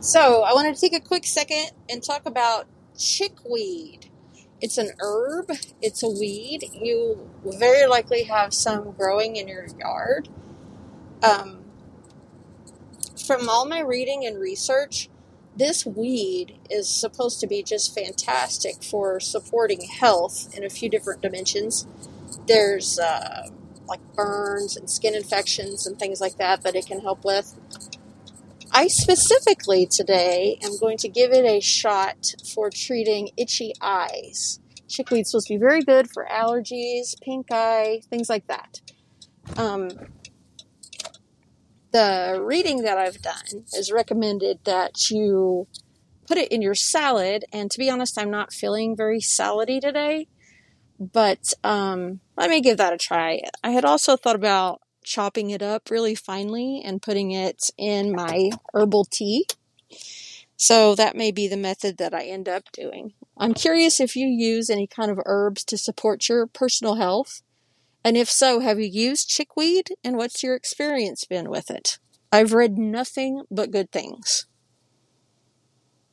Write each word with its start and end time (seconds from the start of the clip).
So, 0.00 0.44
I 0.44 0.54
wanted 0.54 0.74
to 0.74 0.80
take 0.80 0.94
a 0.94 1.06
quick 1.06 1.26
second 1.26 1.72
and 1.90 2.02
talk 2.02 2.24
about 2.24 2.66
chickweed. 2.98 4.10
It's 4.60 4.78
an 4.78 4.92
herb, 4.98 5.52
it's 5.82 6.02
a 6.02 6.08
weed. 6.08 6.70
You 6.72 7.28
very 7.44 7.86
likely 7.86 8.22
have 8.24 8.54
some 8.54 8.92
growing 8.92 9.36
in 9.36 9.46
your 9.46 9.66
yard. 9.78 10.30
Um, 11.22 11.64
from 13.26 13.48
all 13.50 13.66
my 13.66 13.80
reading 13.80 14.24
and 14.24 14.40
research, 14.40 15.10
this 15.54 15.84
weed 15.84 16.58
is 16.70 16.88
supposed 16.88 17.40
to 17.40 17.46
be 17.46 17.62
just 17.62 17.94
fantastic 17.94 18.82
for 18.82 19.20
supporting 19.20 19.82
health 19.82 20.48
in 20.56 20.64
a 20.64 20.70
few 20.70 20.88
different 20.88 21.20
dimensions. 21.20 21.86
There's 22.46 22.98
uh, 22.98 23.48
like 23.86 24.00
burns 24.14 24.78
and 24.78 24.88
skin 24.88 25.14
infections 25.14 25.86
and 25.86 25.98
things 25.98 26.22
like 26.22 26.38
that 26.38 26.62
that 26.62 26.74
it 26.74 26.86
can 26.86 27.00
help 27.00 27.22
with. 27.24 27.54
I 28.72 28.86
specifically 28.86 29.86
today 29.86 30.58
am 30.62 30.78
going 30.78 30.96
to 30.98 31.08
give 31.08 31.32
it 31.32 31.44
a 31.44 31.60
shot 31.60 32.34
for 32.54 32.70
treating 32.70 33.30
itchy 33.36 33.72
eyes. 33.80 34.60
Chickweed's 34.88 35.30
supposed 35.30 35.48
to 35.48 35.54
be 35.54 35.58
very 35.58 35.82
good 35.82 36.08
for 36.10 36.26
allergies, 36.30 37.20
pink 37.20 37.46
eye, 37.50 38.02
things 38.10 38.28
like 38.28 38.46
that. 38.46 38.80
Um, 39.56 39.90
the 41.92 42.40
reading 42.40 42.82
that 42.82 42.96
I've 42.96 43.20
done 43.20 43.64
is 43.74 43.90
recommended 43.90 44.60
that 44.64 45.10
you 45.10 45.66
put 46.28 46.38
it 46.38 46.52
in 46.52 46.62
your 46.62 46.76
salad. 46.76 47.44
And 47.52 47.70
to 47.72 47.78
be 47.78 47.90
honest, 47.90 48.18
I'm 48.18 48.30
not 48.30 48.52
feeling 48.52 48.96
very 48.96 49.20
salady 49.20 49.80
today, 49.80 50.28
but 51.00 51.54
um, 51.64 52.20
let 52.36 52.50
me 52.50 52.60
give 52.60 52.76
that 52.76 52.92
a 52.92 52.98
try. 52.98 53.42
I 53.64 53.70
had 53.70 53.84
also 53.84 54.16
thought 54.16 54.36
about 54.36 54.80
chopping 55.10 55.50
it 55.50 55.60
up 55.60 55.90
really 55.90 56.14
finely 56.14 56.80
and 56.84 57.02
putting 57.02 57.32
it 57.32 57.68
in 57.76 58.12
my 58.12 58.50
herbal 58.72 59.04
tea. 59.04 59.44
So 60.56 60.94
that 60.94 61.16
may 61.16 61.32
be 61.32 61.48
the 61.48 61.56
method 61.56 61.98
that 61.98 62.14
I 62.14 62.26
end 62.26 62.48
up 62.48 62.70
doing. 62.72 63.14
I'm 63.36 63.52
curious 63.52 63.98
if 63.98 64.14
you 64.14 64.28
use 64.28 64.70
any 64.70 64.86
kind 64.86 65.10
of 65.10 65.18
herbs 65.26 65.64
to 65.64 65.76
support 65.76 66.28
your 66.28 66.46
personal 66.46 66.94
health. 66.94 67.42
And 68.04 68.16
if 68.16 68.30
so, 68.30 68.60
have 68.60 68.78
you 68.78 68.86
used 68.86 69.28
chickweed 69.28 69.88
and 70.04 70.16
what's 70.16 70.44
your 70.44 70.54
experience 70.54 71.24
been 71.24 71.50
with 71.50 71.70
it? 71.70 71.98
I've 72.30 72.52
read 72.52 72.78
nothing 72.78 73.42
but 73.50 73.72
good 73.72 73.90
things. 73.90 74.46